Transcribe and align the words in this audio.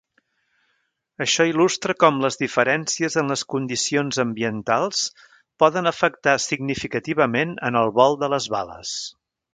Això 1.25 1.45
il·lustra 1.49 1.95
com 2.03 2.17
les 2.23 2.39
diferències 2.43 3.17
en 3.23 3.29
les 3.33 3.43
condicions 3.55 4.19
ambientals 4.25 5.03
poden 5.65 5.91
afectar 5.93 6.35
significativament 6.47 7.57
en 7.71 7.83
el 7.83 7.97
vol 8.01 8.19
de 8.25 8.33
les 8.37 8.49
bales. 8.57 8.97